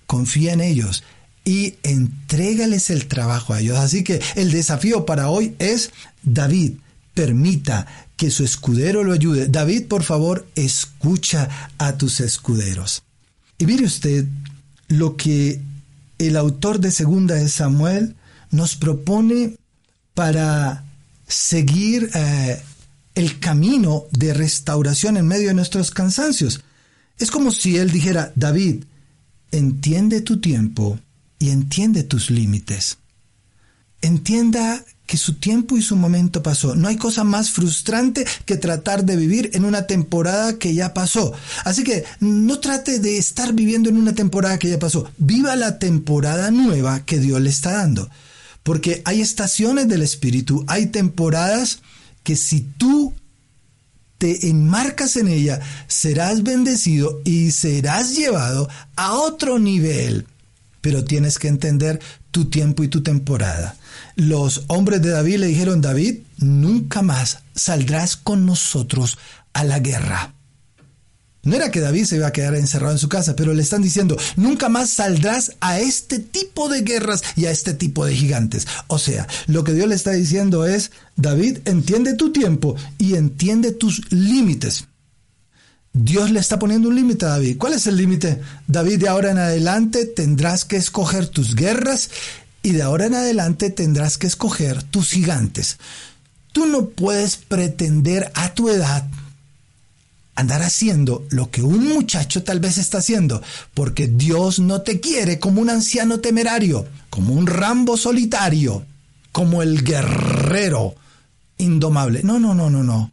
Confía 0.07 0.53
en 0.53 0.61
ellos 0.61 1.05
y 1.45 1.75
entrégales 1.83 2.91
el 2.91 3.07
trabajo 3.07 3.55
a 3.55 3.61
ellos. 3.61 3.79
Así 3.79 4.05
que 4.05 4.21
el 4.37 4.51
desafío 4.51 5.07
para 5.07 5.29
hoy 5.31 5.55
es, 5.59 5.91
David, 6.23 6.75
permita 7.15 7.87
que 8.17 8.31
su 8.31 8.45
escudero 8.45 9.05
lo 9.05 9.13
ayude. 9.13 9.49
David, 9.49 9.87
por 9.87 10.03
favor, 10.03 10.47
escucha 10.55 11.49
a 11.79 11.97
tus 11.97 12.21
escuderos. 12.21 13.03
Y 13.59 13.67
mire 13.67 13.85
usted 13.85 14.27
lo 14.89 15.17
que 15.17 15.61
el 16.19 16.37
autor 16.37 16.81
de 16.81 16.91
Segunda 16.91 17.37
de 17.37 17.49
Samuel 17.49 18.17
nos 18.51 18.77
propone 18.77 19.57
para 20.15 20.85
seguir 21.27 22.11
eh, 22.15 22.61
el 23.21 23.39
camino 23.39 24.05
de 24.13 24.33
restauración 24.33 25.19
en 25.19 25.27
medio 25.27 25.49
de 25.49 25.55
nuestros 25.55 25.91
cansancios. 25.91 26.63
Es 27.19 27.31
como 27.31 27.51
si 27.51 27.77
él 27.77 27.91
dijera, 27.91 28.33
David, 28.35 28.85
entiende 29.53 30.23
tu 30.23 30.41
tiempo 30.41 30.99
y 31.39 31.51
entiende 31.51 32.03
tus 32.03 32.31
límites. 32.31 32.97
Entienda 34.01 34.83
que 35.05 35.19
su 35.19 35.35
tiempo 35.35 35.77
y 35.77 35.83
su 35.83 35.97
momento 35.97 36.43
pasó. 36.43 36.75
No 36.75 36.89
hay 36.89 36.97
cosa 36.97 37.23
más 37.23 37.51
frustrante 37.51 38.27
que 38.47 38.57
tratar 38.57 39.05
de 39.05 39.17
vivir 39.17 39.51
en 39.53 39.67
una 39.67 39.87
temporada 39.87 40.57
que 40.57 40.73
ya 40.73 40.95
pasó. 40.95 41.35
Así 41.65 41.85
que 41.85 42.05
no 42.21 42.59
trate 42.59 43.01
de 43.01 43.19
estar 43.19 43.53
viviendo 43.53 43.91
en 43.91 43.99
una 43.99 44.15
temporada 44.15 44.59
que 44.59 44.71
ya 44.71 44.79
pasó. 44.79 45.11
Viva 45.19 45.57
la 45.57 45.79
temporada 45.79 46.51
nueva 46.51 47.05
que 47.05 47.19
Dios 47.19 47.41
le 47.43 47.51
está 47.51 47.73
dando. 47.73 48.09
Porque 48.63 49.03
hay 49.05 49.21
estaciones 49.21 49.89
del 49.89 50.01
Espíritu, 50.01 50.65
hay 50.69 50.87
temporadas 50.87 51.81
que 52.23 52.37
si 52.37 52.61
tú 52.61 53.15
te 54.19 54.49
enmarcas 54.49 55.17
en 55.17 55.29
ella, 55.29 55.61
serás 55.87 56.43
bendecido 56.43 57.21
y 57.25 57.53
serás 57.53 58.17
llevado 58.17 58.69
a 58.97 59.15
otro 59.15 59.59
nivel 59.59 60.27
pero 60.81 61.05
tienes 61.05 61.39
que 61.39 61.49
entender 61.49 62.01
tu 62.31 62.47
tiempo 62.47 62.83
y 62.83 62.89
tu 62.89 63.03
temporada. 63.03 63.77
Los 64.17 64.65
hombres 64.69 65.03
de 65.03 65.11
David 65.11 65.39
le 65.39 65.47
dijeron, 65.47 65.81
David, 65.81 66.21
nunca 66.39 67.03
más 67.03 67.41
saldrás 67.55 68.17
con 68.17 68.47
nosotros 68.47 69.19
a 69.53 69.65
la 69.65 69.79
guerra. 69.79 70.35
No 71.43 71.57
era 71.57 71.71
que 71.71 71.81
David 71.81 72.05
se 72.05 72.17
iba 72.17 72.27
a 72.27 72.33
quedar 72.33 72.55
encerrado 72.55 72.93
en 72.93 72.99
su 72.99 73.09
casa, 73.09 73.35
pero 73.35 73.55
le 73.55 73.63
están 73.63 73.81
diciendo, 73.81 74.17
nunca 74.37 74.69
más 74.69 74.91
saldrás 74.91 75.53
a 75.61 75.79
este 75.79 76.19
tipo 76.19 76.69
de 76.69 76.83
guerras 76.83 77.23
y 77.35 77.47
a 77.47 77.51
este 77.51 77.73
tipo 77.73 78.05
de 78.05 78.15
gigantes. 78.15 78.67
O 78.89 78.99
sea, 78.99 79.27
lo 79.47 79.65
que 79.65 79.73
Dios 79.73 79.89
le 79.89 79.95
está 79.95 80.13
diciendo 80.13 80.67
es, 80.67 80.91
David, 81.17 81.61
entiende 81.65 82.15
tu 82.15 82.31
tiempo 82.31 82.77
y 82.99 83.15
entiende 83.15 83.73
tus 83.73 84.13
límites. 84.13 84.85
Dios 85.93 86.31
le 86.31 86.41
está 86.41 86.59
poniendo 86.59 86.89
un 86.89 86.95
límite 86.95 87.25
a 87.25 87.31
David. 87.31 87.57
¿Cuál 87.57 87.73
es 87.73 87.87
el 87.87 87.97
límite? 87.97 88.41
David, 88.69 89.01
de 89.01 89.09
ahora 89.09 89.31
en 89.31 89.39
adelante 89.39 90.05
tendrás 90.05 90.65
que 90.67 90.77
escoger 90.77 91.27
tus 91.27 91.57
guerras 91.57 92.11
y 92.63 92.73
de 92.73 92.83
ahora 92.83 93.07
en 93.07 93.15
adelante 93.15 93.71
tendrás 93.71 94.19
que 94.19 94.27
escoger 94.27 94.83
tus 94.83 95.11
gigantes. 95.11 95.79
Tú 96.53 96.67
no 96.67 96.91
puedes 96.91 97.37
pretender 97.37 98.31
a 98.35 98.53
tu 98.55 98.69
edad 98.69 99.09
andar 100.35 100.63
haciendo 100.63 101.27
lo 101.31 101.51
que 101.51 101.63
un 101.63 101.89
muchacho 101.89 102.43
tal 102.43 102.61
vez 102.61 102.79
está 102.79 102.99
haciendo, 102.99 103.43
porque 103.75 104.07
Dios 104.07 104.59
no 104.59 104.83
te 104.83 105.01
quiere 105.01 105.39
como 105.39 105.61
un 105.61 105.71
anciano 105.71 106.21
temerario, 106.21 106.87
como 107.11 107.35
un 107.35 107.47
Rambo 107.47 107.97
solitario, 107.97 108.85
como 109.33 109.63
el 109.63 109.83
guerrero 109.83 110.95
indomable. 111.59 112.23
No, 112.23 112.39
no, 112.39 112.55
no, 112.55 112.71
no, 112.71 112.83
no. 112.83 113.13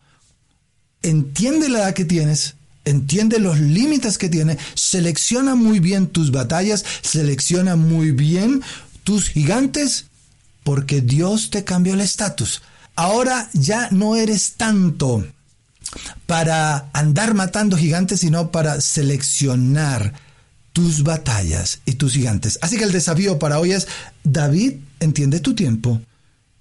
Entiende 1.02 1.70
la 1.70 1.80
edad 1.80 1.94
que 1.94 2.06
tienes, 2.06 2.56
entiende 2.86 3.40
los 3.40 3.60
límites 3.60 4.18
que 4.18 4.30
tiene, 4.30 4.58
selecciona 4.74 5.56
muy 5.56 5.80
bien 5.80 6.08
tus 6.08 6.32
batallas, 6.32 6.86
selecciona 7.02 7.76
muy 7.76 8.12
bien 8.12 8.62
tus 9.04 9.30
gigantes, 9.30 10.06
porque 10.64 11.02
Dios 11.02 11.50
te 11.50 11.64
cambió 11.64 11.94
el 11.94 12.02
estatus. 12.02 12.62
Ahora 12.96 13.50
ya 13.54 13.90
no 13.92 14.16
eres 14.16 14.54
tanto 14.54 15.26
para 16.25 16.89
andar 16.94 17.34
matando 17.34 17.77
gigantes, 17.77 18.22
sino 18.22 18.51
para 18.51 18.82
seleccionar 18.82 20.13
tus 20.74 21.04
batallas 21.04 21.80
y 21.86 21.94
tus 21.94 22.13
gigantes. 22.13 22.60
Así 22.62 22.77
que 22.77 22.84
el 22.84 22.92
desafío 22.92 23.39
para 23.39 23.60
hoy 23.60 23.72
es, 23.72 23.88
David, 24.24 24.75
entiende 25.00 25.39
tu 25.39 25.56
tiempo 25.56 26.01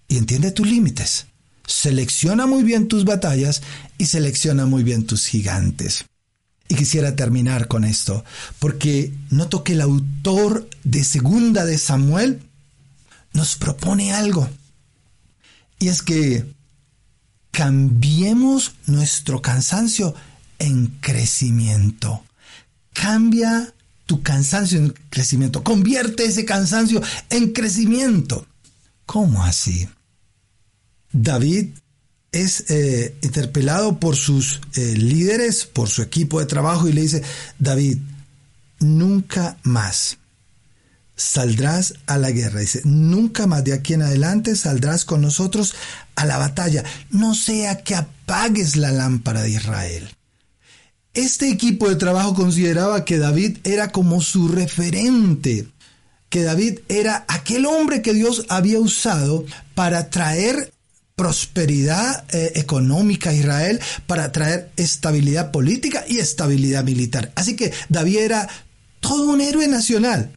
y 0.09 0.16
entiende 0.16 0.52
tus 0.52 0.66
límites. 0.66 1.26
Selecciona 1.66 2.47
muy 2.47 2.62
bien 2.62 2.88
tus 2.88 3.05
batallas 3.05 3.62
y 3.99 4.07
selecciona 4.07 4.66
muy 4.66 4.85
bien 4.85 5.05
tus 5.07 5.26
gigantes. 5.26 6.07
Y 6.69 6.75
quisiera 6.76 7.14
terminar 7.14 7.69
con 7.69 7.85
esto, 7.85 8.25
porque 8.59 9.12
noto 9.31 9.62
que 9.62 9.75
el 9.75 9.83
autor 9.83 10.69
de 10.83 11.05
Segunda 11.05 11.64
de 11.64 11.78
Samuel 11.78 12.40
nos 13.35 13.57
propone 13.57 14.12
algo. 14.12 14.49
Y 15.78 15.88
es 15.88 16.02
que 16.02 16.56
cambiemos 17.57 18.75
nuestro 18.85 19.41
cansancio 19.41 20.15
en 20.59 20.89
crecimiento. 21.01 22.23
Cambia 22.93 23.73
tu 24.05 24.23
cansancio 24.23 24.79
en 24.79 24.95
crecimiento. 25.09 25.65
Convierte 25.65 26.27
ese 26.27 26.45
cansancio 26.45 27.01
en 27.31 27.55
crecimiento. 27.55 28.47
¿Cómo 29.07 29.43
así? 29.43 29.89
David 31.13 31.69
es 32.31 32.69
eh, 32.69 33.17
interpelado 33.23 34.01
por 34.01 34.17
sus 34.17 34.61
eh, 34.75 34.95
líderes, 34.95 35.65
por 35.65 35.89
su 35.89 36.03
equipo 36.03 36.41
de 36.41 36.47
trabajo 36.47 36.89
y 36.89 36.93
le 36.93 37.01
dice, 37.01 37.23
David, 37.59 37.97
nunca 38.81 39.57
más 39.63 40.19
saldrás 41.17 41.95
a 42.07 42.19
la 42.19 42.31
guerra. 42.31 42.61
Dice, 42.61 42.83
nunca 42.85 43.47
más 43.47 43.65
de 43.65 43.73
aquí 43.73 43.95
en 43.95 44.03
adelante 44.03 44.55
saldrás 44.55 45.05
con 45.05 45.23
nosotros 45.23 45.75
a 46.15 46.25
la 46.27 46.39
batalla. 46.39 46.85
No 47.11 47.35
sea 47.35 47.83
que 47.83 47.95
apagues 47.95 48.77
la 48.77 48.93
lámpara 48.93 49.43
de 49.43 49.51
Israel. 49.51 50.09
Este 51.15 51.49
equipo 51.49 51.89
de 51.89 51.97
trabajo 51.97 52.35
consideraba 52.35 53.05
que 53.07 53.17
David 53.17 53.59
era 53.65 53.91
como 53.91 54.21
su 54.21 54.49
referente, 54.49 55.67
que 56.29 56.43
David 56.43 56.81
era 56.89 57.25
aquel 57.27 57.65
hombre 57.65 58.03
que 58.03 58.13
Dios 58.13 58.45
había 58.51 58.79
usado 58.79 59.47
para 59.75 60.11
traer 60.11 60.75
prosperidad 61.15 62.27
eh, 62.35 62.53
económica 62.57 63.31
a 63.31 63.35
Israel 63.35 63.81
para 64.07 64.31
traer 64.31 64.71
estabilidad 64.77 65.51
política 65.51 66.05
y 66.07 66.19
estabilidad 66.19 66.85
militar. 66.85 67.33
Así 67.35 67.57
que 67.57 67.73
David 67.89 68.19
era 68.19 68.49
todo 69.01 69.31
un 69.31 69.41
héroe 69.41 69.67
nacional. 69.69 70.36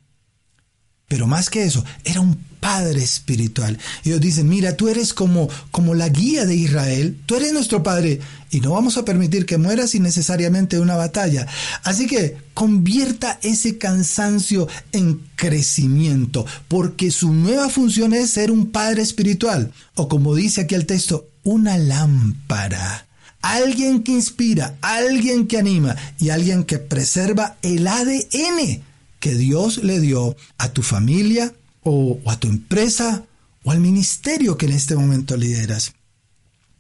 Pero 1.10 1.28
más 1.28 1.50
que 1.50 1.64
eso, 1.64 1.84
era 2.06 2.22
un 2.22 2.38
padre 2.60 3.02
espiritual. 3.04 3.78
Y 4.04 4.10
Ellos 4.10 4.22
dicen, 4.22 4.48
mira, 4.48 4.78
tú 4.78 4.88
eres 4.88 5.14
como, 5.14 5.50
como 5.72 5.96
la 5.96 6.08
guía 6.08 6.46
de 6.46 6.56
Israel, 6.56 7.18
tú 7.26 7.36
eres 7.36 7.52
nuestro 7.52 7.84
padre 7.84 8.20
y 8.52 8.62
no 8.62 8.72
vamos 8.72 8.98
a 8.98 9.06
permitir 9.06 9.46
que 9.46 9.58
mueras 9.58 9.96
innecesariamente 9.96 10.80
una 10.80 10.96
batalla. 10.96 11.48
Así 11.84 12.08
que 12.08 12.38
convierta 12.54 13.40
ese 13.42 13.78
cansancio 13.78 14.68
en 14.92 15.20
crecimiento, 15.36 16.46
porque 16.68 17.12
su 17.12 17.34
nueva 17.34 17.70
función 17.70 18.14
es 18.14 18.30
ser 18.30 18.52
un 18.52 18.72
padre 18.72 19.02
espiritual, 19.02 19.72
o 19.96 20.08
como 20.08 20.36
dice 20.36 20.62
aquí 20.62 20.76
el 20.76 20.86
texto, 20.86 21.28
una 21.44 21.78
lámpara. 21.78 23.08
Alguien 23.42 24.04
que 24.04 24.12
inspira, 24.12 24.78
alguien 24.82 25.48
que 25.48 25.58
anima 25.58 25.96
y 26.20 26.30
alguien 26.30 26.66
que 26.66 26.78
preserva 26.78 27.56
el 27.62 27.88
ADN 27.88 28.89
que 29.20 29.36
Dios 29.36 29.84
le 29.84 30.00
dio 30.00 30.36
a 30.58 30.70
tu 30.70 30.82
familia, 30.82 31.54
o, 31.84 32.20
a 32.26 32.40
tu 32.40 32.48
empresa 32.48 33.24
o 33.64 33.72
al 33.72 33.80
ministerio 33.80 34.58
que 34.58 34.66
en 34.66 34.74
este 34.74 34.96
momento 34.96 35.38
lideras. 35.38 35.94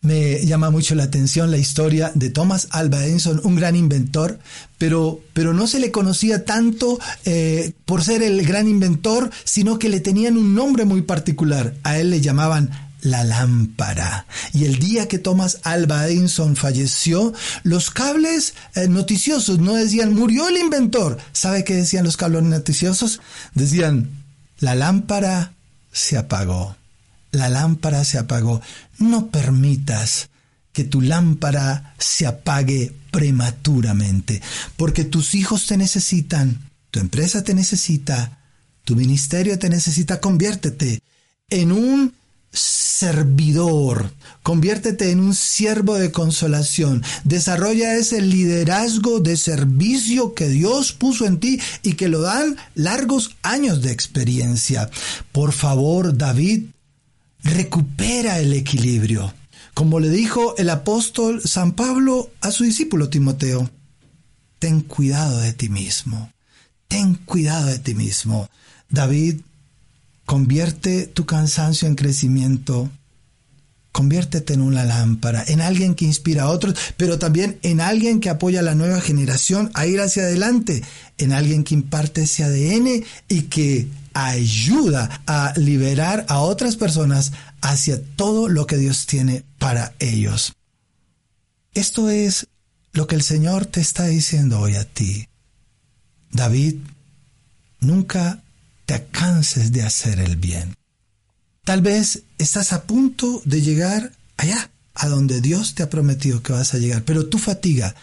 Me 0.01 0.45
llama 0.45 0.69
mucho 0.69 0.95
la 0.95 1.03
atención 1.03 1.51
la 1.51 1.57
historia 1.57 2.13
de 2.15 2.29
Thomas 2.29 2.69
Alva 2.71 3.03
Edison, 3.03 3.41
un 3.43 3.57
gran 3.57 3.75
inventor, 3.75 4.39
pero, 4.77 5.19
pero 5.33 5.53
no 5.53 5.67
se 5.67 5.79
le 5.79 5.91
conocía 5.91 6.45
tanto 6.45 6.99
eh, 7.25 7.73
por 7.83 8.01
ser 8.01 8.23
el 8.23 8.45
gran 8.45 8.69
inventor, 8.69 9.29
sino 9.43 9.77
que 9.77 9.89
le 9.89 9.99
tenían 9.99 10.37
un 10.37 10.55
nombre 10.55 10.85
muy 10.85 11.01
particular. 11.01 11.75
A 11.83 11.99
él 11.99 12.11
le 12.11 12.21
llamaban 12.21 12.88
la 13.01 13.23
lámpara. 13.23 14.25
Y 14.53 14.65
el 14.65 14.79
día 14.79 15.07
que 15.07 15.19
Thomas 15.19 15.59
Alva 15.63 16.07
Edison 16.07 16.55
falleció, 16.55 17.33
los 17.63 17.91
cables 17.91 18.53
eh, 18.75 18.87
noticiosos 18.87 19.59
no 19.59 19.75
decían 19.75 20.13
murió 20.13 20.47
el 20.47 20.57
inventor. 20.57 21.17
¿Sabe 21.31 21.63
qué 21.63 21.75
decían 21.75 22.05
los 22.05 22.17
cables 22.17 22.43
noticiosos? 22.43 23.21
Decían 23.53 24.09
la 24.59 24.75
lámpara 24.75 25.53
se 25.91 26.17
apagó. 26.17 26.75
La 27.31 27.49
lámpara 27.49 28.03
se 28.03 28.17
apagó. 28.17 28.61
No 28.97 29.27
permitas 29.27 30.29
que 30.73 30.83
tu 30.83 31.01
lámpara 31.01 31.95
se 31.97 32.25
apague 32.27 32.93
prematuramente, 33.11 34.41
porque 34.77 35.03
tus 35.03 35.33
hijos 35.33 35.65
te 35.65 35.77
necesitan, 35.77 36.69
tu 36.91 36.99
empresa 36.99 37.43
te 37.43 37.53
necesita, 37.53 38.39
tu 38.83 38.95
ministerio 38.95 39.57
te 39.57 39.69
necesita. 39.69 40.19
Conviértete 40.19 41.01
en 41.49 41.71
un 41.71 42.13
servidor, 42.51 44.11
conviértete 44.43 45.11
en 45.11 45.19
un 45.19 45.35
siervo 45.35 45.95
de 45.95 46.11
consolación, 46.11 47.03
desarrolla 47.23 47.95
ese 47.95 48.21
liderazgo 48.21 49.19
de 49.19 49.37
servicio 49.37 50.33
que 50.33 50.49
Dios 50.49 50.91
puso 50.91 51.25
en 51.25 51.39
ti 51.39 51.61
y 51.83 51.93
que 51.93 52.09
lo 52.09 52.21
dan 52.21 52.57
largos 52.75 53.35
años 53.43 53.81
de 53.81 53.91
experiencia. 53.91 54.89
Por 55.31 55.53
favor, 55.53 56.17
David, 56.17 56.65
recupera 57.43 58.39
el 58.39 58.53
equilibrio. 58.53 59.33
Como 59.73 59.99
le 59.99 60.09
dijo 60.09 60.57
el 60.57 60.69
apóstol 60.69 61.41
San 61.41 61.73
Pablo 61.73 62.31
a 62.41 62.51
su 62.51 62.63
discípulo 62.63 63.09
Timoteo, 63.09 63.69
ten 64.57 64.81
cuidado 64.81 65.39
de 65.39 65.53
ti 65.53 65.69
mismo, 65.69 66.33
ten 66.87 67.15
cuidado 67.15 67.67
de 67.67 67.79
ti 67.79 67.95
mismo. 67.95 68.49
David 68.89 69.41
Convierte 70.29 71.07
tu 71.07 71.25
cansancio 71.25 71.87
en 71.87 71.95
crecimiento. 71.95 72.87
Conviértete 73.91 74.53
en 74.53 74.61
una 74.61 74.85
lámpara, 74.85 75.43
en 75.47 75.59
alguien 75.59 75.95
que 75.95 76.05
inspira 76.05 76.43
a 76.43 76.49
otros, 76.49 76.75
pero 76.97 77.17
también 77.17 77.57
en 77.63 77.81
alguien 77.81 78.19
que 78.19 78.29
apoya 78.29 78.59
a 78.59 78.61
la 78.63 78.75
nueva 78.75 79.01
generación 79.01 79.71
a 79.73 79.87
ir 79.87 79.99
hacia 79.99 80.21
adelante, 80.21 80.83
en 81.17 81.33
alguien 81.33 81.63
que 81.63 81.73
imparte 81.73 82.21
ese 82.21 82.43
ADN 82.43 83.03
y 83.27 83.41
que 83.49 83.87
ayuda 84.13 85.23
a 85.25 85.53
liberar 85.57 86.27
a 86.29 86.41
otras 86.41 86.75
personas 86.75 87.31
hacia 87.61 87.99
todo 87.99 88.49
lo 88.49 88.67
que 88.67 88.77
Dios 88.77 89.07
tiene 89.07 89.43
para 89.57 89.95
ellos. 89.97 90.53
Esto 91.73 92.07
es 92.11 92.45
lo 92.93 93.07
que 93.07 93.15
el 93.15 93.23
Señor 93.23 93.65
te 93.65 93.81
está 93.81 94.05
diciendo 94.05 94.59
hoy 94.59 94.75
a 94.75 94.85
ti. 94.85 95.27
David 96.31 96.75
nunca 97.79 98.43
te 98.89 99.05
canses 99.11 99.71
de 99.71 99.83
hacer 99.83 100.19
el 100.19 100.35
bien. 100.35 100.73
Tal 101.63 101.83
vez 101.83 102.23
estás 102.39 102.73
a 102.73 102.85
punto 102.85 103.39
de 103.45 103.61
llegar 103.61 104.13
allá, 104.35 104.71
a 104.95 105.07
donde 105.07 105.41
Dios 105.41 105.75
te 105.75 105.83
ha 105.83 105.91
prometido 105.91 106.41
que 106.41 106.53
vas 106.53 106.73
a 106.73 106.79
llegar, 106.79 107.03
pero 107.03 107.27
tu 107.27 107.37
fatiga, 107.37 107.93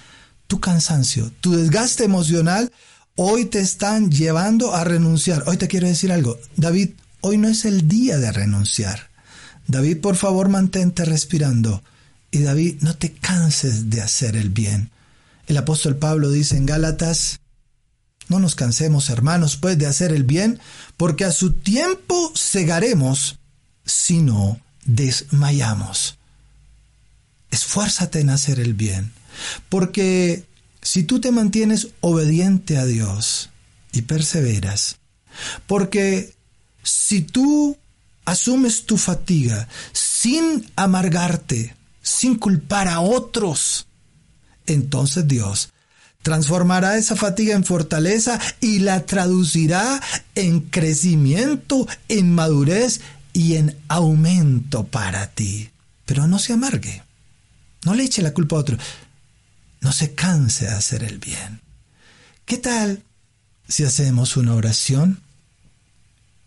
tu 0.47 0.61
cansancio, 0.61 1.33
tu 1.41 1.57
desgaste 1.57 2.05
emocional, 2.05 2.71
hoy 3.17 3.47
te 3.47 3.59
están 3.59 4.13
llevando 4.13 4.77
a 4.77 4.85
renunciar. 4.85 5.43
Hoy 5.49 5.57
te 5.57 5.67
quiero 5.67 5.89
decir 5.89 6.13
algo, 6.13 6.39
David, 6.55 6.91
hoy 7.21 7.37
no 7.37 7.49
es 7.49 7.65
el 7.65 7.89
día 7.89 8.19
de 8.19 8.31
renunciar. 8.31 9.11
David, 9.67 10.01
por 10.01 10.15
favor, 10.15 10.49
mantente 10.49 11.05
respirando. 11.05 11.83
Y 12.31 12.43
David, 12.43 12.77
no 12.83 12.95
te 12.95 13.11
canses 13.11 13.91
de 13.91 14.03
hacer 14.03 14.37
el 14.37 14.51
bien. 14.51 14.91
El 15.49 15.57
apóstol 15.57 15.97
Pablo 15.97 16.31
dice 16.31 16.57
en 16.57 16.67
Gálatas 16.67 17.41
no 18.29 18.39
nos 18.39 18.55
cansemos, 18.55 19.11
hermanos, 19.11 19.57
pues, 19.57 19.79
de 19.79 19.87
hacer 19.87 20.13
el 20.13 20.25
bien, 20.25 20.61
porque 20.97 21.25
a 21.25 21.33
su 21.33 21.53
tiempo 21.53 22.33
cegaremos 22.37 23.39
si 23.85 24.21
no 24.21 24.61
desmayamos. 24.85 26.19
Esfuérzate 27.51 28.21
en 28.21 28.31
hacer 28.31 28.59
el 28.59 28.75
bien, 28.75 29.13
porque 29.69 30.45
si 30.83 31.05
tú 31.05 31.21
te 31.21 31.31
mantienes 31.31 31.89
obediente 32.01 32.79
a 32.79 32.85
Dios 32.85 33.51
y 33.93 34.03
perseveras, 34.03 34.97
porque 35.67 36.35
si 36.83 37.23
tú 37.23 37.77
asumes 38.25 38.87
tu 38.87 38.97
fatiga 38.97 39.69
sin 39.93 40.71
amargarte, 40.77 41.77
sin 42.03 42.37
culpar 42.37 42.89
a 42.89 43.01
otros, 43.01 43.87
entonces 44.67 45.27
Dios 45.29 45.71
transformará 46.27 46.99
esa 46.99 47.15
fatiga 47.15 47.55
en 47.55 47.63
fortaleza 47.63 48.41
y 48.61 48.81
la 48.81 49.07
traducirá 49.07 50.03
en 50.35 50.59
crecimiento, 50.59 51.87
en 52.09 52.35
madurez 52.35 53.01
y 53.33 53.55
en 53.55 53.79
aumento 53.87 54.89
para 54.89 55.29
ti. 55.29 55.71
Pero 56.05 56.27
no 56.27 56.41
se 56.41 56.53
amargue, 56.53 57.05
no 57.85 57.95
le 57.95 58.03
eche 58.03 58.23
la 58.23 58.35
culpa 58.35 58.57
a 58.57 58.59
otro, 58.59 58.77
no 59.81 59.93
se 59.93 60.17
canse 60.17 60.65
de 60.65 60.73
hacer 60.73 61.05
el 61.05 61.19
bien. 61.19 61.61
¿Qué 62.45 62.59
tal 62.59 63.05
si 63.69 63.85
hacemos 63.85 64.37
una 64.37 64.55
oración 64.57 65.23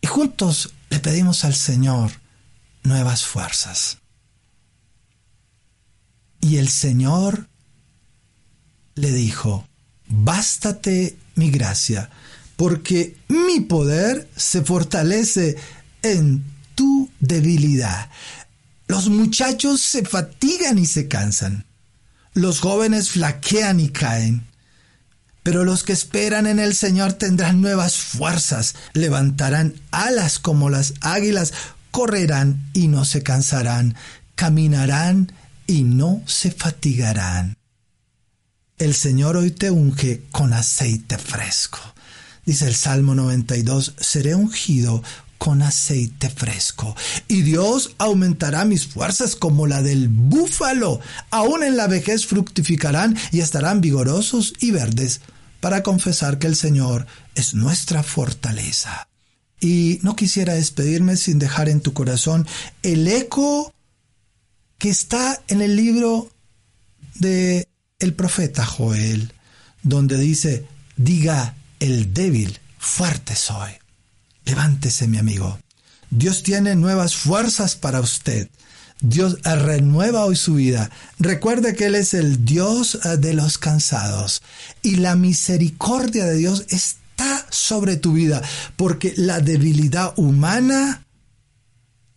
y 0.02 0.08
juntos 0.08 0.74
le 0.89 1.00
pedimos 1.00 1.46
al 1.46 1.56
Señor 1.56 2.12
nuevas 2.84 3.24
fuerzas? 3.24 4.00
Y 6.42 6.58
el 6.58 6.68
Señor 6.68 7.48
le 8.96 9.13
dijo, 9.13 9.69
bástate 10.10 11.17
mi 11.36 11.52
gracia, 11.52 12.10
porque 12.58 13.15
mi 13.30 13.62
poder 13.62 14.28
se 14.36 14.62
fortalece 14.63 15.56
en 16.02 16.43
tu 16.76 17.10
debilidad. 17.19 18.10
Los 18.88 19.10
muchachos 19.10 19.82
se 19.82 20.04
fatigan 20.04 20.78
y 20.78 20.86
se 20.86 21.08
cansan. 21.08 21.65
Los 22.34 22.60
jóvenes 22.60 23.12
flaquean 23.12 23.80
y 23.80 23.89
caen. 23.89 24.48
Pero 25.43 25.63
los 25.63 25.84
que 25.84 25.93
esperan 25.93 26.48
en 26.48 26.60
el 26.60 26.76
Señor 26.76 27.13
tendrán 27.13 27.62
nuevas 27.62 27.95
fuerzas, 27.95 28.76
levantarán 28.93 29.76
alas 29.91 30.38
como 30.38 30.69
las 30.69 30.93
águilas, 31.02 31.54
correrán 31.91 32.69
y 32.74 32.88
no 32.88 33.06
se 33.06 33.24
cansarán, 33.24 33.95
caminarán 34.36 35.32
y 35.65 35.84
no 35.84 36.22
se 36.26 36.52
fatigarán 36.52 37.59
el 38.80 38.96
Señor 38.96 39.38
hoy 39.38 39.52
te 39.52 39.70
unge 39.70 40.24
con 40.32 40.54
aceite 40.54 41.18
fresco. 41.18 41.80
Dice 42.46 42.65
el 42.65 42.76
Salmo 42.76 43.13
92, 43.13 43.94
seré 44.00 44.34
ungido 44.34 45.04
con 45.38 45.62
aceite 45.62 46.30
fresco. 46.30 46.96
Y 47.28 47.42
Dios 47.42 47.96
aumentará 47.98 48.65
mis 48.65 48.88
fuerzas 48.88 49.36
como 49.36 49.68
la 49.68 49.82
del 49.82 50.08
búfalo. 50.08 51.00
Aún 51.30 51.63
en 51.63 51.78
la 51.78 51.88
vejez 51.88 52.26
fructificarán 52.26 53.18
y 53.32 53.42
estarán 53.42 53.82
vigorosos 53.82 54.54
y 54.60 54.72
verdes 54.72 55.22
para 55.60 55.84
confesar 55.84 56.39
que 56.39 56.48
el 56.48 56.56
Señor 56.56 57.06
es 57.36 57.54
nuestra 57.54 58.02
fortaleza. 58.02 59.08
Y 59.60 60.00
no 60.04 60.15
quisiera 60.15 60.54
despedirme 60.54 61.18
sin 61.18 61.38
dejar 61.38 61.68
en 61.68 61.82
tu 61.82 61.94
corazón 61.94 62.48
el 62.82 63.08
eco 63.08 63.74
que 64.78 64.89
está 64.89 65.42
en 65.50 65.62
el 65.62 65.76
libro 65.76 66.32
de 67.15 67.69
el 68.00 68.14
profeta 68.14 68.66
Joel, 68.66 69.34
donde 69.84 70.18
dice, 70.18 70.66
diga 70.98 71.56
el 71.80 72.14
débil, 72.14 72.60
fuerte 72.78 73.36
soy. 73.36 73.72
Levántese, 74.46 75.08
mi 75.08 75.18
amigo. 75.18 75.60
Dios 76.10 76.44
tiene 76.44 76.76
nuevas 76.76 77.16
fuerzas 77.16 77.76
para 77.76 78.00
usted. 78.00 78.50
Dios 79.02 79.38
renueva 79.44 80.26
hoy 80.26 80.36
su 80.36 80.56
vida. 80.56 80.90
Recuerde 81.20 81.76
que 81.76 81.86
Él 81.86 81.96
es 81.96 82.14
el 82.14 82.44
Dios 82.44 83.00
eh, 83.06 83.18
de 83.18 83.34
los 83.34 83.58
cansados. 83.58 84.42
Y 84.82 84.96
la 84.96 85.16
misericordia 85.16 86.26
de 86.26 86.36
Dios 86.36 86.66
es 86.70 87.00
está 87.20 87.46
sobre 87.50 87.98
tu 87.98 88.14
vida, 88.14 88.42
porque 88.78 89.14
la 89.18 89.42
debilidad 89.42 90.14
humana 90.16 91.06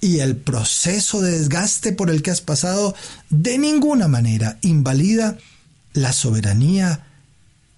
y 0.00 0.20
el 0.20 0.36
proceso 0.36 1.20
de 1.20 1.32
desgaste 1.32 1.92
por 1.92 2.10
el 2.10 2.22
que 2.22 2.30
has 2.30 2.40
pasado 2.40 2.94
de 3.28 3.58
ninguna 3.58 4.08
manera 4.08 4.58
invalida 4.62 5.38
la 5.92 6.12
soberanía 6.12 7.06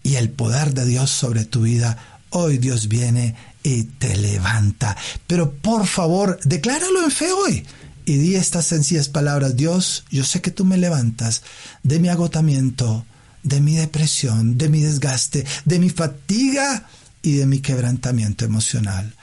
y 0.02 0.16
el 0.16 0.30
poder 0.30 0.74
de 0.74 0.84
Dios 0.84 1.10
sobre 1.10 1.44
tu 1.44 1.62
vida. 1.62 2.20
Hoy 2.30 2.58
Dios 2.58 2.88
viene 2.88 3.34
y 3.62 3.84
te 3.84 4.16
levanta. 4.16 4.96
Pero 5.26 5.52
por 5.52 5.86
favor, 5.86 6.38
decláralo 6.44 7.02
en 7.04 7.10
fe 7.10 7.32
hoy 7.32 7.64
y 8.04 8.16
di 8.16 8.36
estas 8.36 8.66
sencillas 8.66 9.08
palabras. 9.08 9.56
Dios, 9.56 10.04
yo 10.10 10.24
sé 10.24 10.40
que 10.40 10.50
tú 10.50 10.64
me 10.64 10.76
levantas 10.76 11.42
de 11.82 11.98
mi 11.98 12.08
agotamiento, 12.08 13.04
de 13.42 13.60
mi 13.60 13.74
depresión, 13.74 14.58
de 14.58 14.68
mi 14.68 14.80
desgaste, 14.80 15.46
de 15.64 15.78
mi 15.78 15.90
fatiga 15.90 16.86
y 17.22 17.32
de 17.32 17.46
mi 17.46 17.60
quebrantamiento 17.60 18.44
emocional. 18.44 19.14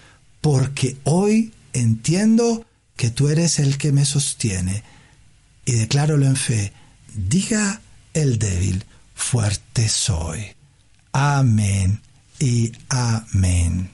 Porque 0.41 0.97
hoy 1.03 1.53
entiendo 1.73 2.65
que 2.95 3.11
tú 3.11 3.29
eres 3.29 3.59
el 3.59 3.77
que 3.77 3.91
me 3.91 4.05
sostiene. 4.05 4.83
Y 5.65 5.73
decláralo 5.73 6.25
en 6.25 6.35
fe. 6.35 6.73
Diga 7.13 7.81
el 8.13 8.39
débil, 8.39 8.83
fuerte 9.13 9.89
soy. 9.89 10.55
Amén 11.11 12.01
y 12.39 12.71
amén. 12.89 13.91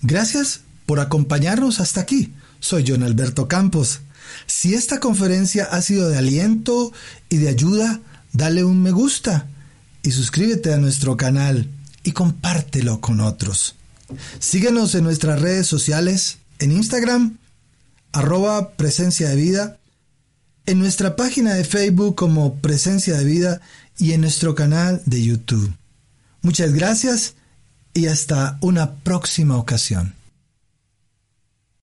Gracias 0.00 0.62
por 0.86 1.00
acompañarnos 1.00 1.80
hasta 1.80 2.00
aquí. 2.00 2.32
Soy 2.60 2.84
John 2.86 3.02
Alberto 3.02 3.48
Campos. 3.48 4.00
Si 4.46 4.74
esta 4.74 5.00
conferencia 5.00 5.64
ha 5.64 5.82
sido 5.82 6.08
de 6.08 6.18
aliento 6.18 6.92
y 7.28 7.38
de 7.38 7.48
ayuda, 7.48 8.00
dale 8.32 8.64
un 8.64 8.82
me 8.82 8.90
gusta 8.90 9.48
y 10.02 10.12
suscríbete 10.12 10.72
a 10.72 10.78
nuestro 10.78 11.16
canal 11.16 11.68
y 12.02 12.12
compártelo 12.12 13.00
con 13.00 13.20
otros. 13.20 13.76
Síguenos 14.38 14.94
en 14.94 15.04
nuestras 15.04 15.40
redes 15.40 15.66
sociales, 15.66 16.38
en 16.58 16.72
Instagram, 16.72 17.38
arroba 18.12 18.72
presencia 18.72 19.28
de 19.28 19.36
vida, 19.36 19.78
en 20.70 20.78
nuestra 20.78 21.16
página 21.16 21.54
de 21.54 21.64
Facebook 21.64 22.14
como 22.14 22.54
presencia 22.60 23.18
de 23.18 23.24
vida 23.24 23.60
y 23.98 24.12
en 24.12 24.20
nuestro 24.20 24.54
canal 24.54 25.02
de 25.04 25.24
YouTube. 25.24 25.74
Muchas 26.42 26.72
gracias 26.72 27.34
y 27.92 28.06
hasta 28.06 28.56
una 28.60 28.94
próxima 28.94 29.56
ocasión. 29.56 30.14